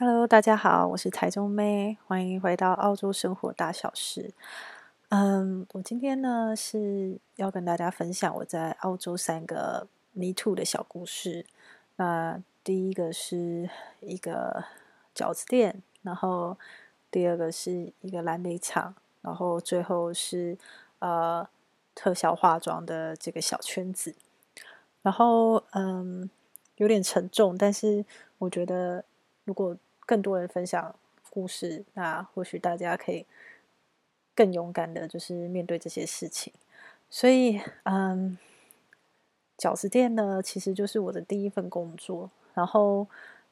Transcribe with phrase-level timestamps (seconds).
[0.00, 4.32] Hello，大家好，我是台中妹，欢迎回到澳洲生活大小事。
[5.10, 11.44] 嗯，我今天呢是要跟大家分享我在澳洲三个 Me Too 的小故事。
[11.96, 13.68] 那第一个是
[14.00, 14.64] 一个
[15.14, 16.56] 饺子店，然后
[17.10, 20.56] 第二个是一个蓝莓厂，然后最后是
[21.00, 21.46] 呃
[21.94, 24.14] 特效化妆的这个小圈子。
[25.02, 26.30] 然后嗯，
[26.76, 28.06] 有点沉重，但是
[28.38, 29.04] 我觉得
[29.44, 29.76] 如果
[30.10, 30.92] 更多人分享
[31.30, 33.24] 故事，那或许大家可以
[34.34, 36.52] 更勇敢的，就是面对这些事情。
[37.08, 38.36] 所以，嗯，
[39.56, 42.28] 饺子店呢，其实就是我的第一份工作。
[42.54, 43.06] 然后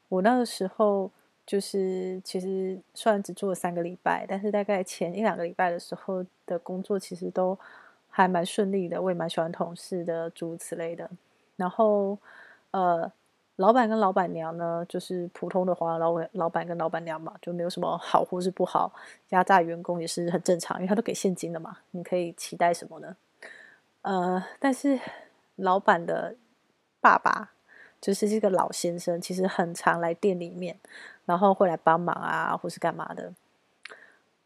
[0.09, 1.09] 我那个时候
[1.47, 7.57] 就是，其实虽然只做了三个礼拜，但是大概前一两个礼拜的时候的工作，其实都
[8.11, 9.01] 还蛮顺利的。
[9.01, 11.09] 我也蛮喜欢同事的，诸如此类的。
[11.55, 12.19] 然后，
[12.73, 13.13] 呃。
[13.59, 18.93] 老板跟老板娘呢，就是普通的华老老板跟老板娘嘛，就没有什么好或是不好。
[19.31, 23.17] 压榨员工也是很正常，因为他都给现金了嘛，你可以期待什么呢？
[24.03, 25.01] 呃，但是
[25.57, 26.37] 老板的
[27.01, 27.51] 爸爸
[28.01, 30.79] 就是这个老先生，其实很常来店里面，
[31.25, 33.35] 然后会来帮忙啊，或是干嘛的。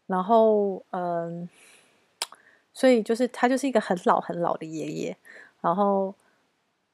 [0.07, 1.47] 然后，嗯，
[2.73, 5.15] 所以就是他就是一个很老很老的爷爷，
[5.61, 6.15] 然后。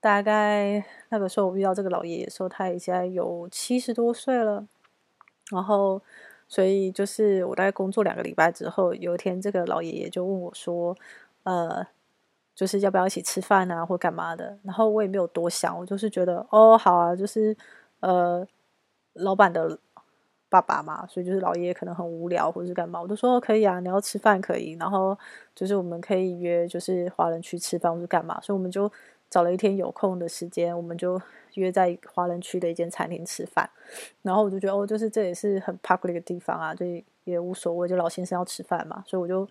[0.02, 4.66] 大概那个时候我遇到这个老爷爷的时候，他已经有七十多岁了。
[5.52, 6.00] 然后，
[6.48, 10.96] 所以就是我大概工作两个礼拜之后，有一天这个老爷爷就问我说
[11.44, 11.86] ：“呃，
[12.54, 17.58] 就是要不要一起吃饭啊，或干嘛的？”然后我也没有多想，我就是觉得哦，好啊，就是
[18.02, 18.48] 呃，
[19.14, 19.80] 老板的
[20.50, 25.18] 爸爸嘛，所以就是老爷爷可能很无聊或者是干嘛，我就说可以啊，你要吃饭可以，然后
[25.56, 28.90] 就是我们可以约，就是华人区吃饭或者干嘛，所以我们就。
[29.30, 31.22] 找了一天有空的时间，我们就
[31.54, 33.70] 约在华人区的一间餐厅吃饭。
[34.22, 36.86] 然后我就觉得，哦，就是这也是很 public 的地方啊，就
[37.24, 37.88] 也无所谓。
[37.88, 39.48] 就老先生要吃饭嘛，所以我就，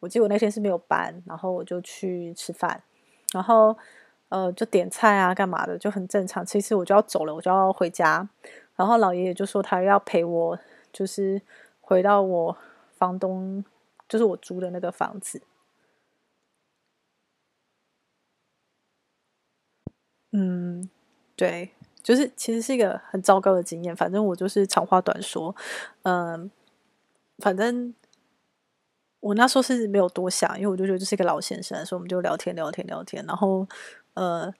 [0.00, 2.82] 我记得我那天是没有班，然后我就去吃饭。
[3.32, 3.76] 然后，
[4.28, 6.44] 呃，就点菜啊，干嘛的，就很正常。
[6.44, 8.28] 其实我就要走了，我就要回家。
[8.76, 10.58] 然后老爷爷就说他要陪我，
[10.92, 11.40] 就是
[11.80, 12.56] 回到我
[12.96, 13.64] 房东，
[14.08, 15.40] 就是我租的那个房子。
[20.36, 20.90] 嗯，
[21.36, 21.70] 对，
[22.02, 23.94] 就是其实是一个很糟糕的经验。
[23.94, 25.54] 反正我就是长话短说，
[26.02, 26.50] 嗯，
[27.38, 27.94] 反正
[29.20, 33.24] 我那时候是没有多想，因为我就觉得这是一个老先生，所以我们就聊天聊天聊天。
[33.26, 33.64] 然后，
[34.14, 34.52] 呃，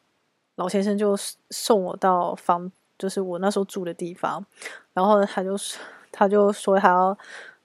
[0.55, 1.17] 老先生就
[1.51, 4.47] 送我到房，就是我那时候住的地方。
[4.93, 5.57] 然后他就
[6.13, 7.19] 他就说他要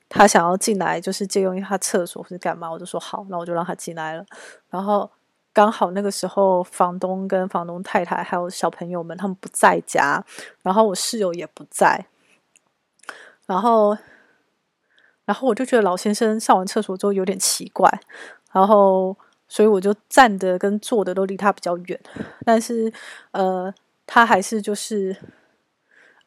[0.10, 4.26] 他想要进来，就是借用一下厕所或是干嘛，我就说好，那我就让他进来了。
[4.72, 5.12] 然后。
[5.52, 10.24] 刚好那个时候，房东跟房东太太还有小朋友们他们不在家，
[10.62, 12.06] 然后我室友也不在，
[13.48, 13.98] 然后，
[15.26, 17.92] 然后我就觉得老先生上完厕所之后有点奇怪，
[18.54, 19.18] 然后
[19.48, 22.00] 所以我就站的跟坐的都离他比较远，
[22.46, 22.94] 但是
[23.32, 23.74] 呃，
[24.06, 25.18] 他还是就是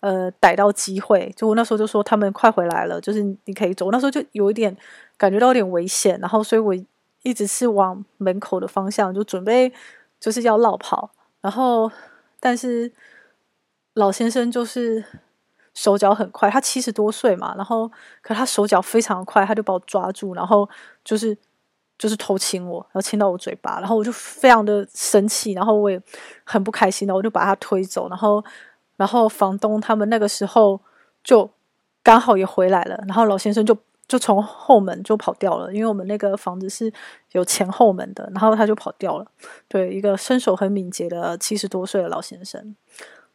[0.00, 4.77] 呃逮到机会，就我那时候就说他们快回来了，就是你可以走，那时候就有一点
[5.16, 6.75] 感觉到有点危险，然后所以我。
[7.22, 9.72] 一直是往门口的方向，就准备
[10.19, 11.10] 就是要落跑，
[11.41, 11.91] 然后
[12.41, 12.93] 但是
[13.94, 15.05] 老先生就是
[15.75, 17.91] 手脚很快，他七十多岁嘛，然后
[18.21, 20.69] 可他手脚非常快，他就把我抓住，然后
[21.05, 21.37] 就是
[21.97, 26.00] 就是偷亲我，然后亲到我嘴巴，然后我就非常的生气，然后我也
[26.44, 28.44] 很不开心的，我就把他推走，然后
[28.97, 30.81] 然后房东他们那个时候
[31.22, 31.49] 就
[32.03, 33.77] 刚好也回来了，然后老先生就。
[34.12, 36.92] 就从后门就跑掉了，因为我们那个房子是
[37.30, 39.26] 有前后门的，然后他就跑掉了。
[39.68, 42.76] 对，一个身手很敏捷的七十多岁的老先生，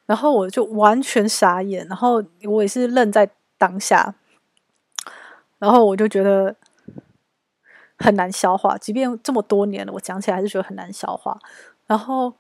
[0.06, 3.28] 然后我就完全傻眼，然后我也是愣在
[3.58, 4.14] 当下，
[5.58, 6.56] 然后我就觉得
[7.98, 11.36] 很难消化，即便这么多年了，我讲起来还是觉得很难消化。
[11.88, 12.32] 然后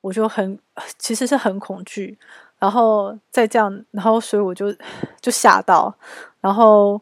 [0.00, 0.58] 我就很
[0.98, 2.18] 其实是很恐惧，
[2.58, 4.74] 然后再这样，然后所以我就
[5.20, 5.94] 就吓到，
[6.40, 6.98] 然后。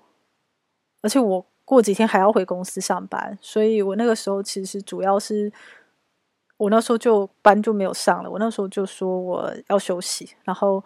[1.02, 5.52] 而且我过几天还要回公司上班，所以我那个时候其实主要是，
[6.56, 8.30] 我那时候就班就没有上了。
[8.30, 10.82] 我那时候就说我要休息，然后，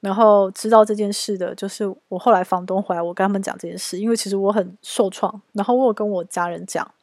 [0.00, 6.94] 然后知道这件事的就是我后来房东回来，我跟他们讲这件事，因为其实我很受创，然后我有跟我家人讲，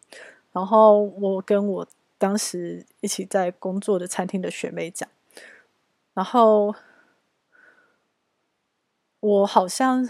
[0.52, 1.88] 然后我跟我
[2.18, 5.08] 当时一起在工作的餐厅的学妹讲，
[6.14, 6.74] 然后
[9.20, 10.08] 我好像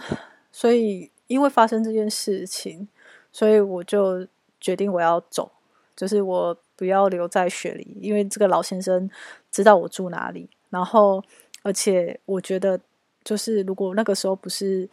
[0.51, 1.11] 所以。
[1.27, 2.87] 因为发生这件事情，
[3.31, 4.27] 所以我就
[4.59, 5.51] 决定我要走，
[5.95, 9.09] 就是我不要留在雪梨，因为这个老先生
[9.51, 11.23] 知道我住哪里，然后
[11.63, 12.79] 而且我觉得
[13.23, 14.89] 就是如果那个时候不是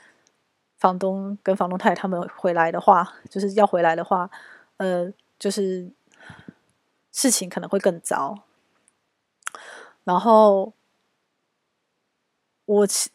[0.78, 4.28] 房东跟房东太太他们回来的话，就是要回来的话，
[4.76, 5.88] 呃，就是
[7.12, 8.42] 事情可能会更糟。
[10.04, 10.74] 然后
[12.66, 13.08] 我其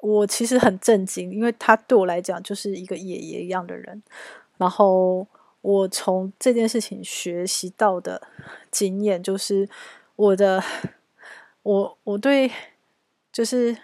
[0.00, 4.02] 我其实很震惊，因为他对我来讲就是一个爷爷一样的人。
[4.56, 5.26] 然后
[5.60, 8.20] 我从这件事情学习到的
[8.70, 9.68] 经验就是，
[10.16, 10.62] 我的
[11.62, 12.50] 我我对
[13.32, 13.76] 就是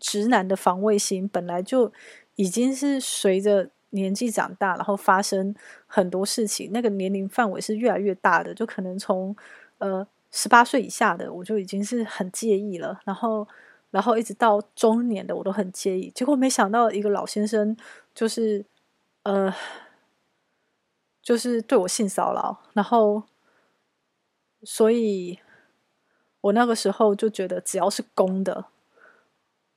[0.00, 1.92] 直男的防卫心本来就
[2.36, 5.54] 已经是随着年纪长大，然后发生
[5.86, 9.36] 很多事情，那个年龄范围是越来越大的，就可能从
[9.78, 10.06] 呃。
[10.34, 13.46] 十八岁以下的我就已经是很介意了，然后，
[13.92, 16.10] 然后一直到中年的我都很介意。
[16.10, 17.76] 结果没想到一个老先生
[18.12, 18.64] 就是，
[19.22, 19.54] 呃，
[21.22, 23.22] 就是对我性骚扰，然后，
[24.64, 25.38] 所以
[26.40, 28.64] 我那个时候就觉得只要是公的，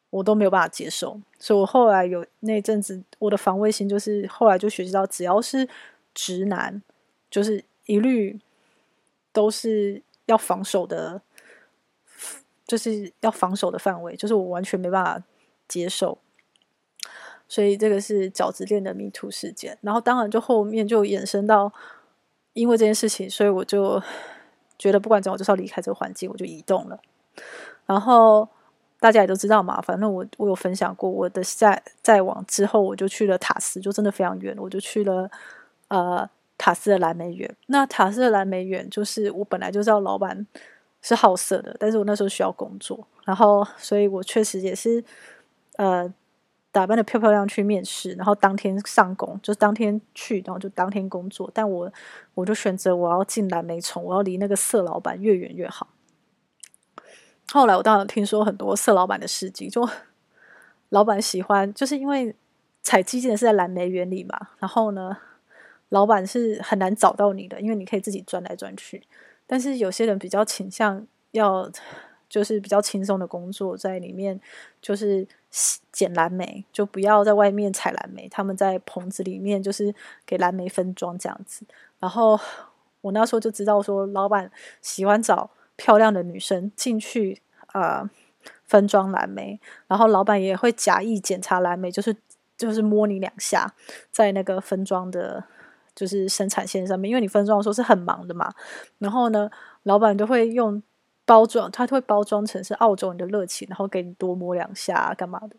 [0.09, 1.21] 我都没有办法接受。
[1.37, 5.69] 所以我后来有那阵子，我的防卫心就是后来就学习到，只要是
[6.15, 6.81] 直男，
[7.29, 8.39] 就是一律
[9.31, 10.01] 都是。
[10.27, 11.21] 要防守的，
[12.67, 15.21] 就是要防守的范围，就是我完全没办法
[15.67, 16.17] 接受，
[17.47, 19.77] 所以这个是饺子链的迷途事件。
[19.81, 21.71] 然后当然就后面就衍生到，
[22.53, 24.01] 因为这件事情，所以我就
[24.77, 26.99] 觉得不管怎样，我就是要离开这个环境，我就移动了。
[27.85, 28.47] 然后
[28.99, 35.29] 大家也都知道嘛，反正我我有分享过我的再再往之后，我就去了塔斯，就真的非常远，我就去了
[35.87, 36.29] 呃。
[36.57, 40.47] 塔斯的蓝莓园，那塔斯的蓝莓园就是我本来就知道老板
[41.07, 45.03] 是好色的，但是我那时候需要工作，然后所以我确实也是
[45.77, 46.11] 呃
[46.71, 51.47] 打扮得漂漂亮去面试，然后当天上工，就当天去，然后就当天工作。
[51.53, 51.93] 但我
[52.33, 55.87] 我就选择我要进蓝莓虫，我要离那个色老板越远越好。
[57.51, 59.87] 后来我当然听说很多色老板的事迹，就
[60.89, 62.35] 老板喜欢，就是因为
[62.81, 65.15] 采基金的是在蓝莓园里嘛，然后呢。
[65.89, 69.03] 老板是很难找到你的，因为你可以自己钻来钻去。
[69.47, 71.69] 但是有些人比较倾向要，
[72.27, 74.39] 就是比较轻松的工作，在里面
[74.81, 75.27] 就是
[75.91, 78.27] 捡蓝莓，就不要在外面采蓝莓。
[78.27, 79.93] 他们在棚子里面就是
[80.25, 81.65] 给蓝莓分装这样子。
[81.99, 82.39] 然后
[83.01, 84.51] 我那时候就知道说，老板
[84.81, 87.41] 喜欢找漂亮的女生进去、
[87.73, 88.09] 呃、
[88.63, 92.15] 分装蓝莓，然后老板也会假意检查蓝莓，就是
[92.57, 93.73] 就是摸你两下，
[94.11, 95.43] 在那个分装的。
[95.95, 98.53] 就是生产线上面，因为你分装的时候是很忙的嘛，
[98.99, 99.49] 然后呢，
[99.83, 100.83] 老板就会用
[101.23, 105.55] 包装，他会包装成是澳洲人的热情，然后给你多摸两下啊，干嘛的。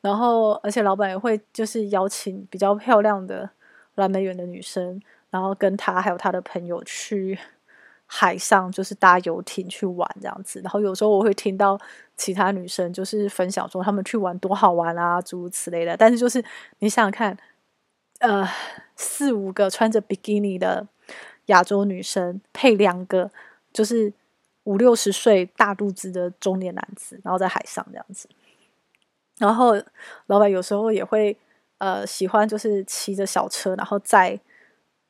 [0.00, 3.48] 然后，而且老板也会就是邀请比较漂亮的
[3.94, 7.38] 蓝莓园的女生，然后跟他还有他的朋友去
[8.06, 10.60] 海上，就是搭游艇去玩这样子。
[10.60, 11.80] 然后有时候我会听到
[12.16, 15.96] 其他女生就是分享说他们去玩多好玩啊，诸如此类的。
[15.96, 16.44] 但是就是
[16.80, 17.36] 你想想看。
[18.22, 18.48] 呃，
[18.94, 20.86] 四五个穿着比基尼的
[21.46, 23.28] 亚洲女生，配两个
[23.72, 24.12] 就是
[24.62, 28.28] 五六十岁大肚子的中年男子，然后在海上这样子。
[29.38, 29.74] 然后
[30.26, 31.36] 老板有时候也会
[31.78, 34.38] 呃喜欢就是骑着小车，然后载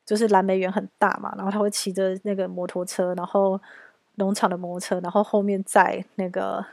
[0.07, 3.61] 就是蓝莓园很大嘛，然后他会骑着那个摩托车，然后
[4.15, 6.65] 农场的摩托车，然后后面载那个。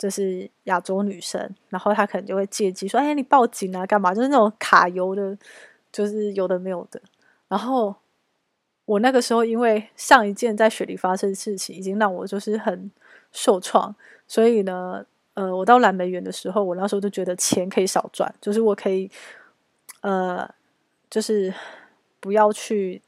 [0.00, 1.38] 就是亚洲女生，
[1.68, 5.36] 然后她可能就会借机说：“哎，你报警啊，干嘛？”就是那种卡油的，
[5.92, 6.98] 就是有的没有的。
[7.48, 7.94] 然后
[8.86, 12.90] 我那个时候，因为上一件在雪梨发生的事情，已经让我就是很
[13.30, 13.94] 受创，
[14.26, 15.04] 所以呢，
[15.34, 19.10] 呃，我到蓝莓园的时候，我那时候就觉得钱可以少赚，就是我可以，
[20.00, 20.48] 呃，
[21.10, 21.52] 就是
[22.20, 23.02] 不要去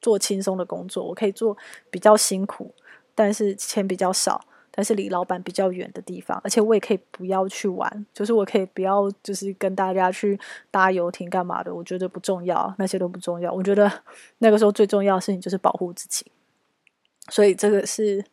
[0.00, 1.56] 做轻松的工作，我可以做
[1.90, 2.74] 比较辛苦，
[3.14, 4.44] 但是钱比较少。
[4.76, 10.36] 但是离老板比较远的地方，而且我也可以不要去玩，就是我可以不要，就是跟大家去
[10.70, 13.52] 搭游艇干嘛的，我觉得不重要，那些都不重要。
[13.52, 13.90] 我觉得
[14.38, 16.26] 那个时候最重要的事情就是保护自己。
[17.28, 18.24] 所以这个是，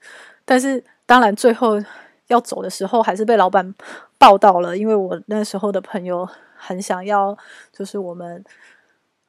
[0.43, 1.79] 但是当然最后
[2.27, 3.75] 要走的时候，还是被老板
[4.17, 7.37] 报到了，因为我那时候的朋友很想要，
[7.71, 8.43] 就是我们。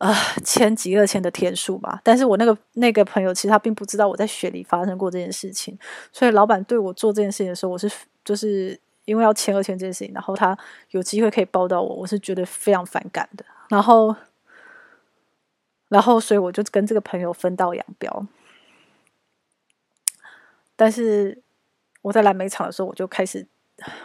[0.02, 0.12] 啊，
[0.44, 2.00] 签几二签的天数吧。
[2.02, 5.78] 但是我那个那个朋友其实他并不知道我在雪梨发生过这件事情，
[6.10, 7.88] 所以老板对我做这件事情的时候，我是
[8.24, 10.58] 就是因为要签二签这件事情，然后他
[10.90, 13.44] 有机会可以报到我，我是觉得非常反感的。
[13.68, 14.12] 然后，
[15.88, 18.26] 然后所以我就跟这个朋友分道扬镳。
[20.74, 21.40] 但是
[22.00, 23.46] 我在蓝莓厂的时候，我就开始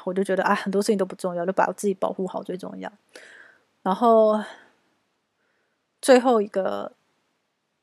[0.04, 2.92] 我就觉得啊，很多事情都不重要，就把我自己保护好最重要。
[3.82, 4.40] 然后。
[6.02, 6.94] 最后一个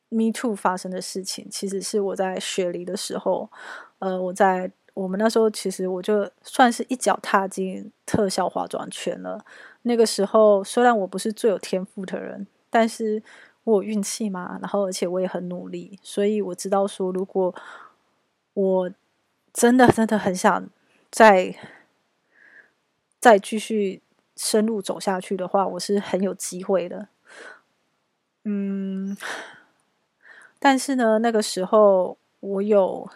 [0.09, 3.51] Me Too 发生的事情，其实是我在雪梨的时候，
[3.99, 9.45] 呃，我在我们那时候其实我就算是一脚踏进特效化妆圈了。
[9.83, 13.23] 那个时候虽然我不是最有天赋的人，但是
[13.65, 17.55] 我有运气嘛，然后而且我也很努力，所以我知道说，如果
[18.55, 18.91] 我
[19.53, 20.69] 真的真的很想
[21.11, 21.57] 再
[23.19, 24.01] 再继续
[24.37, 27.09] 深入走下去的话，我是很有机会的。
[28.45, 29.17] 嗯，
[30.59, 33.09] 但是呢，那个时候我有。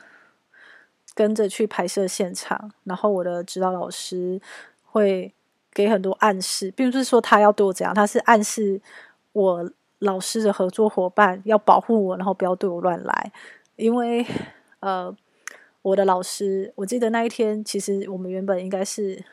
[1.15, 4.41] 跟着去拍摄现场，然后我的指导老师
[4.85, 5.35] 会
[5.73, 8.81] 给很多暗示，并不是说他要对我怎样，他是暗示
[9.33, 9.69] 我
[9.99, 13.33] 老师的合作伙伴要保护我，然后不要对我乱来。
[13.75, 14.25] 因为
[14.79, 15.13] 呃，
[15.83, 19.25] 我的老师，我记得那一天，其实我们原本应该是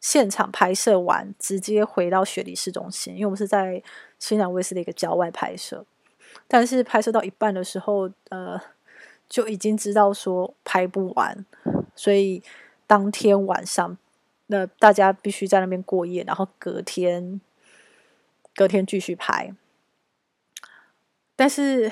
[0.00, 3.80] 现场拍摄完，直接回到雪梨市中心，因为我们是在
[4.22, 5.84] 新南威斯的一个郊外拍摄，
[6.46, 8.60] 但是拍摄到一半的时候，呃。
[9.28, 11.46] 就已经知道说拍不完，
[11.96, 12.42] 所以
[12.86, 13.96] 当天晚上，
[14.48, 17.40] 那大家必须在那边过夜，然后隔天，
[18.54, 19.54] 隔天继续拍。
[21.34, 21.90] 但是，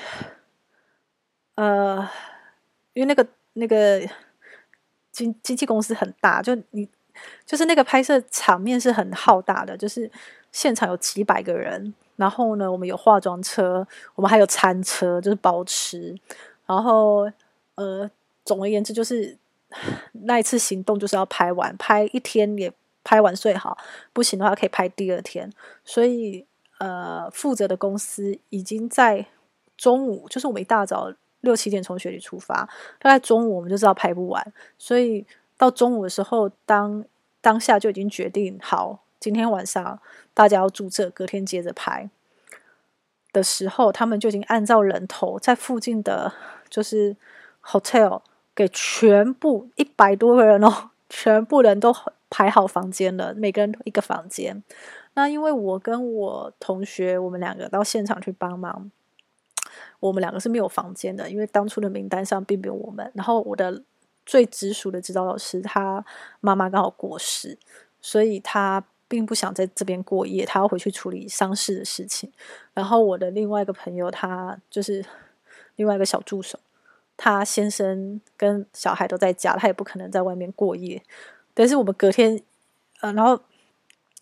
[1.55, 2.07] 呃，
[2.93, 4.07] 因为那个那个
[5.11, 6.87] 经经纪公司很大，就你
[7.43, 10.11] 就是那个拍摄场面是很浩大的，就是
[10.51, 16.15] 现场有几百个人，然后呢，我们有化妆车，我们还有餐车，就是包吃。
[16.67, 17.27] 然后，
[17.73, 18.07] 呃，
[18.45, 19.35] 总而言之，就是
[20.11, 22.71] 那一次行动就是要拍完，拍一天也
[23.03, 23.75] 拍完最好，
[24.13, 25.51] 不行的话可以拍第二天。
[25.83, 26.45] 所以，
[26.77, 29.25] 呃，负责的公司已经在
[29.75, 35.25] 中午，就是我们一大早六七点从雪里出发，大概中午我们就知道拍不完，所以
[35.57, 37.03] 到中午的时候，当
[37.41, 40.01] 当下就已经决定好，今天晚上
[40.33, 42.09] 大家要住这，隔天接着拍
[43.31, 46.33] 的时候，他们就已经按照人头在附近的。
[46.71, 47.17] 就是
[47.65, 48.21] hotel
[48.55, 51.93] 给全部一百多个人哦，全部人都
[52.29, 54.63] 排好房间了，每个人一个房间。
[55.15, 58.89] 那因为我跟我同学，我们两个到现场去帮忙，
[59.99, 63.11] 我们两个是没有房间的，因为当初的名单上并没有我们。
[63.13, 63.83] 然后我的
[64.25, 66.05] 最直属的指导老师，他
[66.39, 67.59] 妈妈刚好过世，
[67.99, 72.31] 所以他并不想在这边过夜，他要回去处理丧事的事情。
[72.73, 75.05] 然后我的另外一个朋友，他就是。
[75.77, 76.59] 另外一个小助手，
[77.17, 81.01] 他先生跟小孩都在家，他也不可能在外面过夜。
[81.55, 82.39] 但是我们隔天，
[82.99, 83.31] 呃，然后，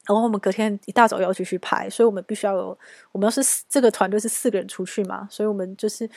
[0.05, 2.77] 然后我们隔天一大早要继续拍，所以我们必须要有，
[3.11, 6.09] 我们要是这个团队是四个人出去嘛，所以我们就是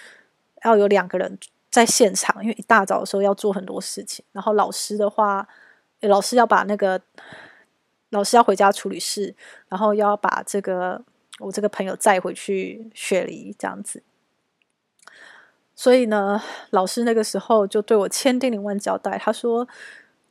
[0.65, 1.37] 要有两个人
[1.71, 4.25] 在现场，因为一大早的时候要做很多事情。
[4.33, 5.49] 然后老师的话，
[6.03, 7.01] 老师要把那个
[8.13, 9.35] 老师要回家处理事，
[9.69, 11.03] 然后要把这个
[11.41, 14.03] 我这个朋友载回去雪梨这样子。
[15.75, 16.41] 所以呢，
[16.71, 19.67] 老师那个时候就对我千叮咛万交代，他说：“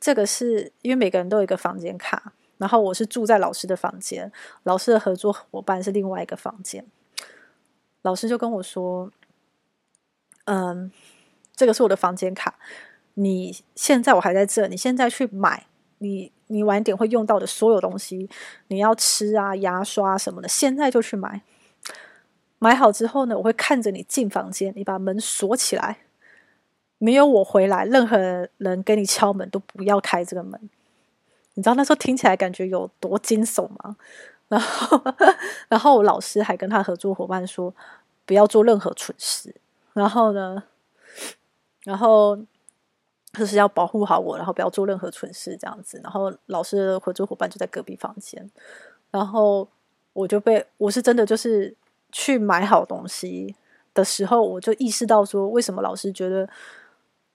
[0.00, 4.30] 这个是因为每个人都有一个房间卡，然后我是住在老师的房间，
[4.62, 6.86] 老师的合作伙伴是另外一个房间。”
[8.02, 9.10] 老师就跟我说
[10.46, 10.90] ：“嗯，
[11.54, 12.54] 这个是我的房间卡，
[13.14, 15.66] 你现在我还在这，你现在去买
[15.98, 18.28] 你你晚点会用到的所有东西，
[18.68, 21.40] 你要吃啊、牙刷什么的，现在就去买。”
[22.60, 25.98] 买好之后呢，我会看着你进房间，你把门锁起来，
[26.98, 28.16] 没有我回来，任何
[28.58, 30.70] 人给你敲门都不要开这个门。
[31.54, 33.96] 你知道那时候听起来感觉有多惊悚吗？
[34.46, 35.02] 然后，
[35.68, 37.74] 然后我老师还跟他合作伙伴说，
[38.24, 39.52] 不要做任何蠢事。
[39.92, 40.62] 然后呢，
[41.82, 42.38] 然后
[43.32, 46.00] 就是要保护好我，然后不要做任何蠢事这样子。
[46.02, 48.50] 然后老师的合作伙伴就在隔壁房间，
[49.10, 49.68] 然后
[50.12, 51.76] 我就被，我是真的就是。
[52.14, 53.56] 去买好东西
[53.94, 56.46] 的时候，我就意识到说，为什么老师觉得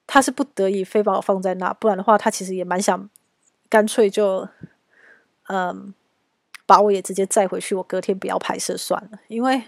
[0.05, 3.09] 他是不得已非把我放在那，不然的话，他其实也蛮想
[3.69, 4.47] 干脆就
[5.47, 5.91] 嗯
[6.67, 9.17] 把我也直接载回去，我隔天不要拍摄算了。
[9.29, 9.63] 因为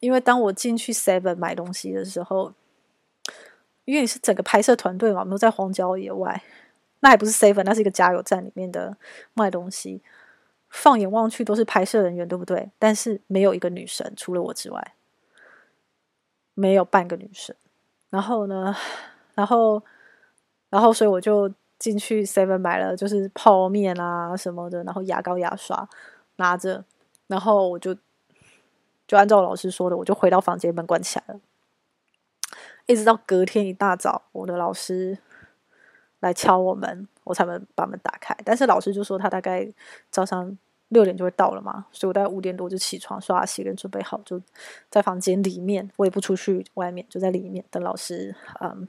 [0.00, 2.52] 因为当我进去 Seven 买东西的时候，
[3.90, 6.40] 因为你是整个拍摄团队嘛，我们都在荒郊野外，
[7.00, 8.96] 那还不是 Seven，那是一个加油站里面的
[9.34, 10.02] 卖东西。
[10.68, 12.70] 放眼望去都是拍摄人员，对不对？
[12.78, 14.94] 但是没有一个女生，除了我之外，
[16.54, 17.56] 没有半个女生。
[18.08, 18.72] 然后呢，
[19.34, 19.82] 然后，
[20.68, 25.88] 然后，所以我就进去 Seven 买了，就是泡面啊什么的，然后牙膏、牙刷
[26.36, 26.84] 拿着，
[27.26, 27.92] 然后我就
[29.08, 31.40] 就按照老师说的，我就回到房间，门关起来了。
[32.90, 35.18] 一直到隔天一大早，我的老师
[36.20, 37.06] 来敲我门。
[37.22, 39.64] 我才能把门打开，但是老师就说他大概
[40.10, 44.40] 早上六点就会到了嘛，所以我大概五点多就起床刷牙洗脸准备好，就
[44.88, 48.88] 在房间里面，我也不出去外面，就在里面等老师嗯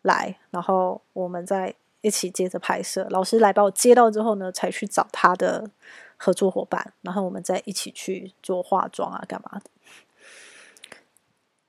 [0.00, 3.06] 来，然后我们再一起接着拍摄。
[3.10, 5.70] 老师来把我接到之后呢，才去找他的
[6.16, 9.70] 合作伙伴，然后我们再一起去做化妆啊，干嘛的。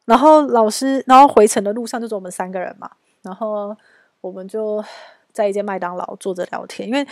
[0.05, 2.89] 然后老师，然后回程的路上就是我们三个人嘛，
[3.21, 3.75] 然后
[4.21, 4.83] 我们就
[5.31, 7.07] 在一间麦当劳坐着聊天，因为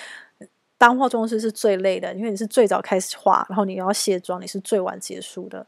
[0.78, 5.66] 当化妆师是最累的，因为你是最早开始化，然后你要卸妆，你是最晚结束的。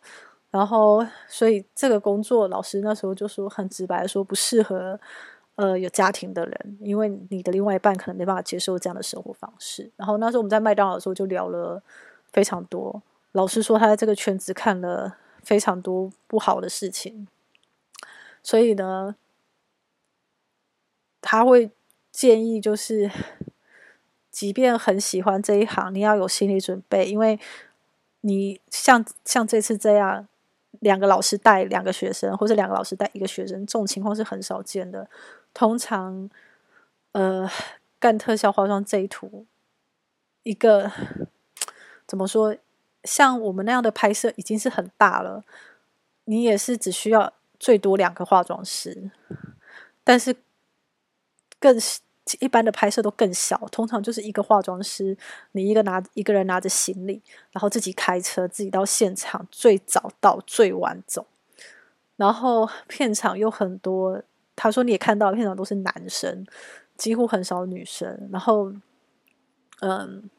[0.51, 4.99] 然后，所以这个工作，老师那时候就说很直白的说不适合，
[5.55, 9.89] 呃，有家庭的人，因为你的另外一半可能没办法接受这样的生活方式。
[9.95, 11.81] 然后那时候我们在麦当劳的时候就聊了
[12.31, 13.01] 非常多。
[13.31, 17.27] 老师说他在这个圈子看了非常多不好的事情，
[18.41, 19.15] 所以呢，
[21.21, 21.69] 他会
[22.11, 23.11] 建议就是，
[24.31, 27.39] 即便很喜欢这一行，你要有心理准备，因为
[28.21, 30.27] 你像像这次这样。
[30.79, 35.07] 两个老师带两个学生，或者两个老师带一个学生，这种情况是很少见的。
[35.53, 36.29] 通常，
[37.13, 37.49] 呃，
[37.99, 39.45] 干特效化妆这一图，
[40.41, 40.91] 一个
[42.05, 42.57] 怎么说？
[43.03, 45.43] 像我们那样的拍摄已经是很大了，
[46.25, 49.11] 你也是只需要最多两个化妆师，
[50.03, 50.35] 但是
[51.59, 51.77] 更
[52.39, 55.17] 一般的拍摄都更小，通常就是一个化妆师，
[55.51, 61.27] 你一个拿一个人拿着行李，然后自己开车，自己到现场，最早到最晚走。
[62.15, 64.21] 然后片场有很多，
[64.55, 66.45] 他说你也看到片场都是男生，
[66.95, 68.29] 几乎很少女生。
[68.31, 68.71] 然后，
[69.81, 70.29] 嗯，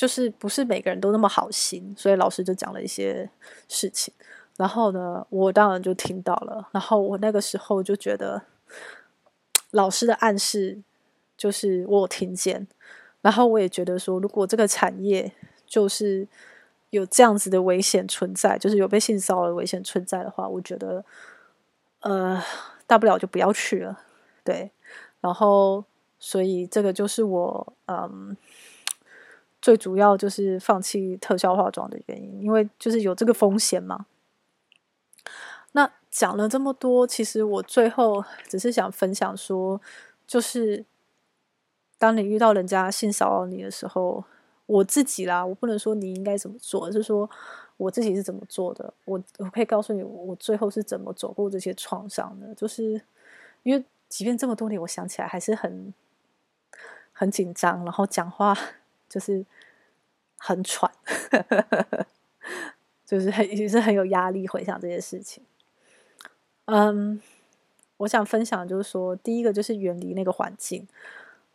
[0.00, 3.28] 就是不是每个人都那么好心，所以老师就讲了一些
[3.68, 4.14] 事情。
[4.56, 6.68] 然后呢，我当然就听到了。
[6.72, 8.42] 然后我那个时候就觉得。
[9.72, 10.82] 老师的暗示
[11.36, 12.66] 就是我听见，
[13.20, 15.32] 然后我也觉得说，如果这个产业
[15.64, 16.26] 就是
[16.90, 21.04] 有这样子的危险存在，就是有被性骚扰的危险存在的话，我觉得，
[22.00, 22.42] 呃，
[22.88, 24.00] 大不了就不要去了，
[24.42, 24.72] 对。
[25.20, 25.84] 然后，
[26.18, 28.36] 所以这个就是我嗯
[29.60, 34.06] 最主要就是放弃特效化妆的原因，因为就是有这个风险嘛。
[35.72, 39.80] 那讲了这么多，其实我最后只是想分享说，
[40.26, 40.84] 就是
[41.98, 44.24] 当你遇到人家性骚扰你的时候，
[44.66, 47.28] 我自己啦，我不能说你应该怎么做，而是说
[47.76, 48.92] 我自己是怎么做的。
[49.04, 52.54] 我我可以告诉你，我最后是怎么走过这些创伤的。
[52.54, 53.00] 就是
[53.62, 55.94] 因为即便这么多年，我想起来还是很
[57.12, 58.56] 很紧张，然后讲话
[59.10, 59.44] 就是
[60.38, 60.90] 很喘，
[63.04, 65.44] 就是很也是很有压力，回想这些事情。
[66.66, 67.20] 嗯，
[67.98, 70.86] 我想分享就是说，第一个就是远离那个环境，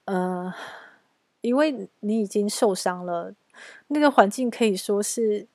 [0.04, 0.54] 呃，
[1.40, 3.34] 因为你已经受伤了，
[3.88, 5.48] 那个环境可以说是，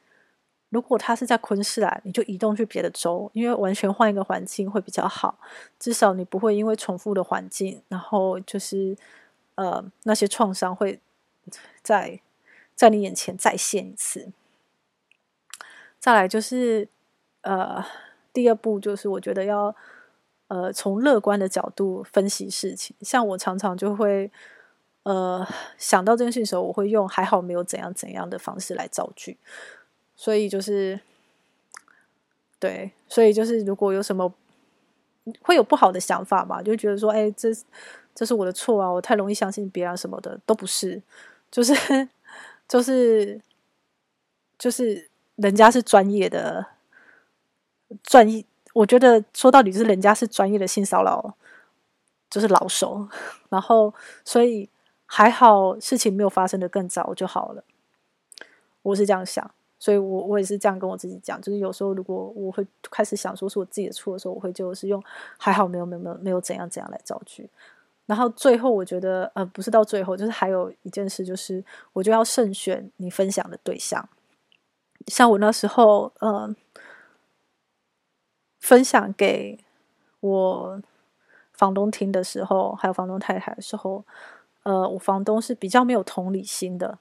[0.71, 5.39] 如果他是在昆士兰，你就移动去别的州，因为完全换一个环境会比较好，
[5.79, 8.97] 至少你不会因为重复的环境，然后就是
[9.57, 10.99] 呃那些创伤会
[11.83, 12.21] 在
[12.75, 14.33] 在你眼前再现一次。
[15.99, 16.89] 再来就是
[17.43, 17.85] 呃。
[18.33, 19.75] 第二步就是，我觉得要，
[20.47, 22.95] 呃，从乐观的角度分析事情。
[23.01, 24.31] 像我常常就会，
[25.03, 25.45] 呃，
[25.77, 29.37] 想到这件事的时候，我会用“还好没有怎样怎样的方式”来造句。
[30.15, 31.01] 所以就是，
[32.61, 34.33] 对，所以就是，如果有什么
[35.43, 37.49] 会有不好的想法嘛，就觉得说，哎，这
[38.15, 41.03] 这是我的错啊，我太容易相信别人什么的，都不是，
[41.51, 42.09] 就是
[42.69, 43.41] 就是
[44.59, 46.67] 就是人家是专业的。
[48.05, 51.35] 专业，我觉得说到底是人家是专业的性骚扰，
[52.31, 53.09] 就是老手，
[53.49, 53.93] 然后
[54.25, 54.69] 所以
[55.07, 57.65] 还好事情没有发生的更早就好了。
[58.83, 65.03] 我是这样想，所以我我也是这样跟我自己讲，就是有时候如果我会开始想说是我自己的错的时候，我会就是用
[65.37, 67.51] 还好没有没有没有没有怎样怎样来造句。
[68.11, 74.09] 然后最后我觉得呃不是到最后，就是还有一件事，就是我就要慎选你分享的对象，
[75.07, 76.55] 像我那时候呃。
[78.63, 79.59] 分享给
[80.21, 80.83] 我
[81.55, 84.05] 房东听的时候，还有房东太太的时候，
[84.65, 86.99] 呃，我房东是比较没有同理心的，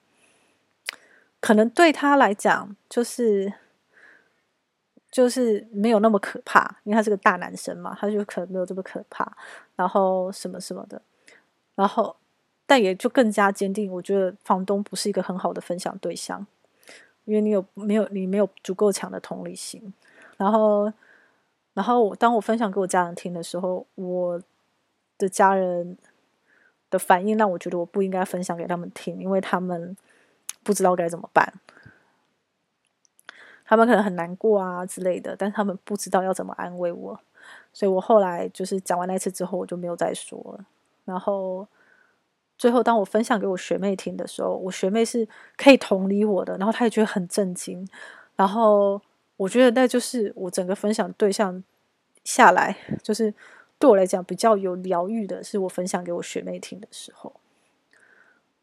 [1.41, 3.53] 可能对他来讲，就是
[5.11, 9.31] 就是没有那么可怕，因为他是个大男生嘛，他就可能没有这么可怕，
[9.75, 11.01] 然后什么什么的，
[11.75, 12.15] 然后
[12.65, 16.45] 但也就更加坚定，我觉得房东不是一个很好的分享对象，
[17.25, 19.93] 因为你有没有你没有足够强的同理心，
[20.37, 20.91] 然后。
[21.75, 24.41] 然后，当我分享给我家人听的时候，我
[25.17, 25.97] 的家人
[26.89, 29.95] 的反应让我觉得我不应该分享给他们听，因为他们
[30.61, 31.53] 不知道该怎么办。
[33.69, 37.19] 他们可能很难过啊之类的，但是他们不知道要怎么安慰我。
[37.71, 40.65] 所以我后来就是讲完那次之后，我就没有再说了。
[41.05, 41.67] 然后
[42.57, 47.87] 最后，当我分享给我学妹听的时候，我学妹是可以同理我的，然后她也觉得很震惊。
[48.35, 48.99] 然后
[49.37, 51.63] 我觉得那就是我整个分享对象
[52.23, 53.31] 下来，就是
[53.77, 57.31] 对我来讲比较有疗愈的，是我分享给我学妹听的时候。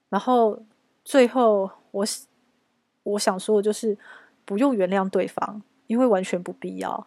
[0.09, 0.61] 然后
[1.05, 2.05] 最后我
[3.05, 3.97] 我想说的就是
[4.47, 7.07] 不用原谅对方，因为完全不必要。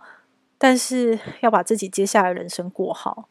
[0.60, 3.30] 但是要把自己接下来人生过好，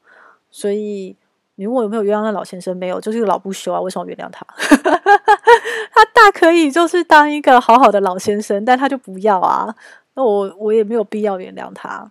[0.51, 1.14] 所以
[1.57, 2.75] 你问我有没有原谅那老先生？
[2.75, 3.81] 没有，就是老不休啊！
[3.81, 4.47] 为什么原谅他？
[5.92, 9.77] 他大可以就是当一个好好的老先生，但他就不要啊。
[10.14, 12.11] 那我我也没有必要原谅他。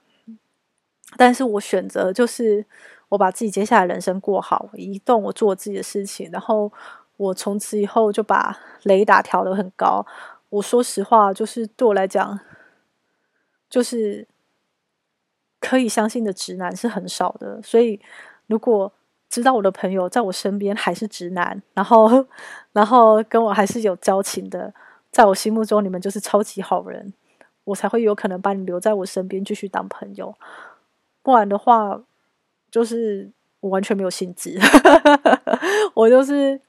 [1.18, 2.64] 但是我选择就是
[3.10, 6.72] 我把自己接下来人生过好，移动，我做我自己的事情，然后
[7.16, 10.06] 我从此以后就把雷达调得很高。
[10.50, 12.40] 我说实话，就是对我来讲，
[13.70, 14.28] 就是。
[15.60, 18.00] 可以相信的直男是很少的，所以
[18.46, 18.94] 如果
[19.28, 22.26] 知道我的朋友在我身边还是直男，然后
[22.74, 24.72] 然后跟我还是有交情的，
[25.12, 27.12] 在我心目中你们就是超级好人，
[27.64, 30.34] 我才会有可能把你留在我身边继续当朋友。
[31.24, 32.04] 不然的话，
[32.70, 34.60] 就是我完全没有兴致，
[35.96, 36.62] 我就是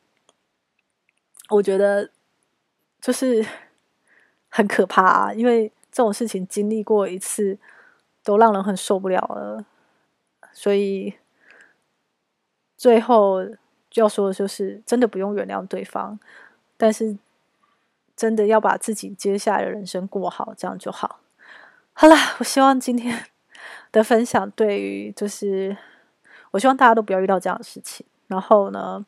[1.51, 2.11] 我觉得
[3.03, 3.45] 就是
[4.49, 7.59] 很可怕啊，因为这种事情经历过一次。
[8.25, 9.65] 都让人很受不了了，
[10.53, 11.15] 所以
[12.77, 13.39] 最后
[13.95, 16.19] 要说的就是，真的不用原谅对方，
[16.77, 17.17] 但是
[18.15, 21.21] 真的要把自己接下来的人生过好，这样就好。
[21.95, 23.25] 好了，我希望今天
[23.93, 25.75] 的分享对于就是，
[26.51, 28.05] 我希望大家都不要遇到这样的事情。
[28.27, 29.07] 然后呢，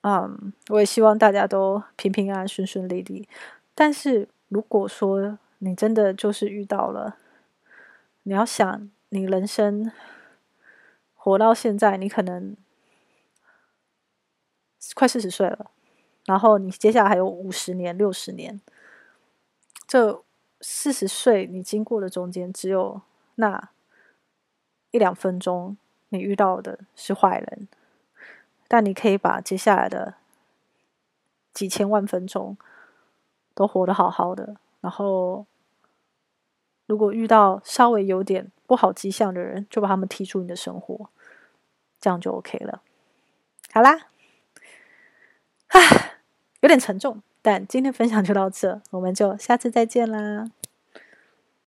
[0.00, 3.28] 嗯，我也希望大家都平平安安、顺顺利利。
[3.74, 7.16] 但是如果说你真的就是遇到了，
[8.22, 9.90] 你要想，你人生
[11.14, 12.56] 活到现在，你可能
[14.94, 15.70] 快四十岁了，
[16.26, 18.60] 然后你接下来还有五十年、六十年。
[19.86, 20.22] 这
[20.60, 23.02] 四十岁你经过的中间，只有
[23.34, 23.70] 那
[24.90, 25.76] 一两分钟，
[26.10, 27.68] 你遇到的是坏人，
[28.68, 30.14] 但你可以把接下来的
[31.52, 32.56] 几千万分钟
[33.54, 35.46] 都活得好好的，然后。
[36.86, 41.08] 如果遇到稍微有点不好迹象的人，就把他们踢出你的生活，
[41.98, 42.82] 这样就 OK 了。
[43.72, 44.08] 好啦，
[45.68, 45.80] 啊，
[46.60, 50.50] 有点沉重，但今天分享就到这，我们就下次再见啦。